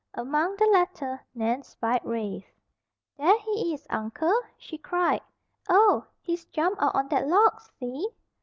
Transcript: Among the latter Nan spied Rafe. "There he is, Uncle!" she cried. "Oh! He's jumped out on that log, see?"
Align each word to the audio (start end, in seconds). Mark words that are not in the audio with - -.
Among 0.15 0.55
the 0.55 0.65
latter 0.65 1.23
Nan 1.35 1.61
spied 1.61 2.01
Rafe. 2.03 2.51
"There 3.19 3.37
he 3.41 3.71
is, 3.71 3.85
Uncle!" 3.91 4.33
she 4.57 4.79
cried. 4.79 5.21
"Oh! 5.69 6.07
He's 6.21 6.45
jumped 6.45 6.81
out 6.81 6.95
on 6.95 7.07
that 7.09 7.27
log, 7.27 7.61
see?" 7.79 8.07